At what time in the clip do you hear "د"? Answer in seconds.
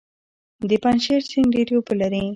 0.69-0.71